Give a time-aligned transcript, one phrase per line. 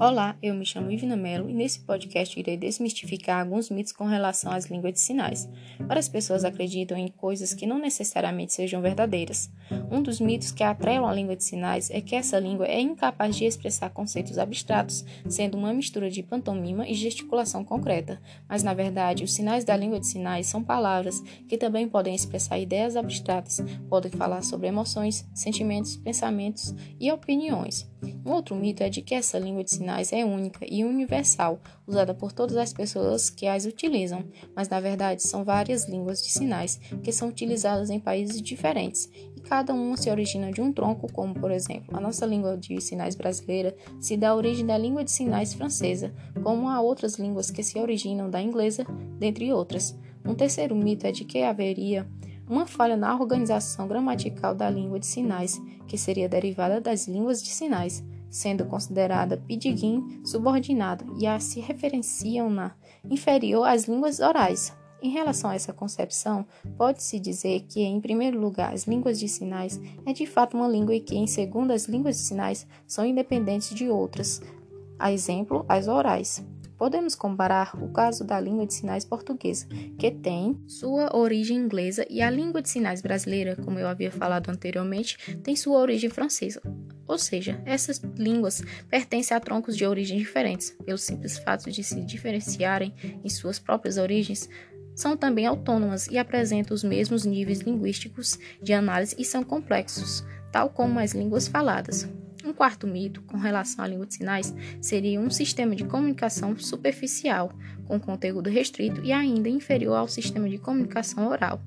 [0.00, 4.50] Olá, eu me chamo Ivina Mello e nesse podcast irei desmistificar alguns mitos com relação
[4.50, 5.46] às línguas de sinais.
[5.78, 9.50] Várias pessoas acreditam em coisas que não necessariamente sejam verdadeiras.
[9.92, 13.36] Um dos mitos que atrelam a língua de sinais é que essa língua é incapaz
[13.36, 18.22] de expressar conceitos abstratos, sendo uma mistura de pantomima e gesticulação concreta.
[18.48, 22.58] Mas na verdade, os sinais da língua de sinais são palavras que também podem expressar
[22.58, 27.86] ideias abstratas, podem falar sobre emoções, sentimentos, pensamentos e opiniões.
[28.24, 32.14] Um outro mito é de que essa língua de sinais é única e universal, usada
[32.14, 36.80] por todas as pessoas que as utilizam, mas na verdade são várias línguas de sinais
[37.02, 41.34] que são utilizadas em países diferentes e cada uma se origina de um tronco, como
[41.34, 45.54] por exemplo, a nossa língua de sinais brasileira se dá origem da língua de sinais
[45.54, 48.84] francesa, como há outras línguas que se originam da inglesa,
[49.18, 49.98] dentre outras.
[50.24, 52.06] Um terceiro mito é de que haveria
[52.48, 57.48] uma falha na organização gramatical da língua de sinais, que seria derivada das línguas de
[57.48, 64.72] sinais, sendo considerada pidgin subordinada e a se referenciam na inferior às línguas orais.
[65.02, 69.80] Em relação a essa concepção, pode-se dizer que, em primeiro lugar, as línguas de sinais
[70.06, 73.74] é de fato uma língua e que, em segundo, as línguas de sinais são independentes
[73.74, 74.42] de outras,
[74.98, 76.44] a exemplo, as orais.
[76.76, 79.66] Podemos comparar o caso da língua de sinais portuguesa,
[79.98, 84.50] que tem sua origem inglesa, e a língua de sinais brasileira, como eu havia falado
[84.50, 86.60] anteriormente, tem sua origem francesa.
[87.10, 92.00] Ou seja, essas línguas pertencem a troncos de origens diferentes, pelo simples fato de se
[92.02, 92.94] diferenciarem
[93.24, 94.48] em suas próprias origens,
[94.94, 100.70] são também autônomas e apresentam os mesmos níveis linguísticos de análise e são complexos, tal
[100.70, 102.08] como as línguas faladas.
[102.44, 107.52] Um quarto mito com relação à língua de sinais seria um sistema de comunicação superficial,
[107.88, 111.60] com conteúdo restrito e ainda inferior ao sistema de comunicação oral.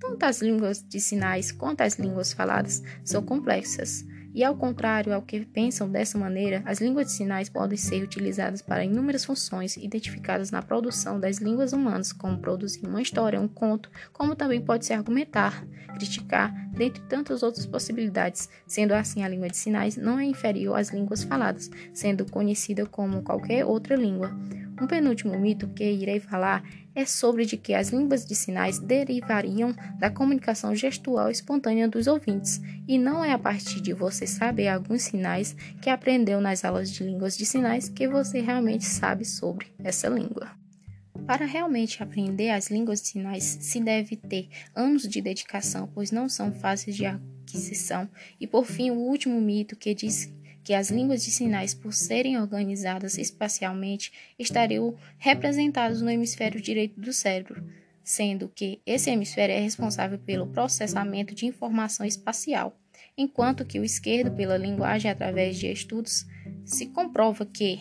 [0.00, 5.22] Tanto as línguas de sinais quanto as línguas faladas são complexas e ao contrário ao
[5.22, 10.50] que pensam dessa maneira, as línguas de sinais podem ser utilizadas para inúmeras funções identificadas
[10.50, 14.92] na produção das línguas humanas, como produzir uma história, um conto, como também pode se
[14.92, 18.48] argumentar, criticar, dentre tantas outras possibilidades.
[18.66, 23.22] Sendo assim, a língua de sinais não é inferior às línguas faladas, sendo conhecida como
[23.22, 24.30] qualquer outra língua.
[24.80, 26.62] Um penúltimo mito que irei falar
[26.94, 32.60] é sobre de que as línguas de sinais derivariam da comunicação gestual espontânea dos ouvintes,
[32.86, 37.04] e não é a partir de você saber alguns sinais que aprendeu nas aulas de
[37.04, 40.50] línguas de sinais que você realmente sabe sobre essa língua.
[41.26, 46.28] Para realmente aprender as línguas de sinais, se deve ter anos de dedicação, pois não
[46.28, 48.08] são fáceis de aquisição.
[48.38, 50.32] E por fim, o último mito que diz
[50.66, 57.12] que as línguas de sinais, por serem organizadas espacialmente, estariam representadas no hemisfério direito do
[57.12, 57.62] cérebro,
[58.02, 62.76] sendo que esse hemisfério é responsável pelo processamento de informação espacial,
[63.16, 66.26] enquanto que o esquerdo, pela linguagem através de estudos,
[66.64, 67.78] se comprova que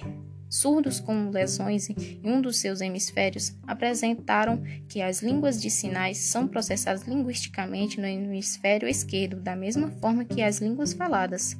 [0.47, 6.47] surdos com lesões em um dos seus hemisférios apresentaram que as línguas de sinais são
[6.47, 11.57] processadas linguisticamente no hemisfério esquerdo, da mesma forma que as línguas faladas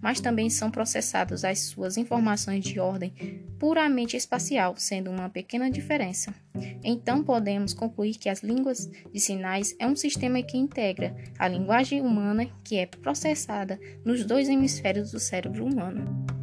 [0.00, 3.12] mas também são processadas as suas informações de ordem
[3.58, 6.34] puramente espacial, sendo uma pequena diferença.
[6.82, 12.00] Então podemos concluir que as línguas de sinais é um sistema que integra a linguagem
[12.00, 16.35] humana que é processada nos dois hemisférios do cérebro humano.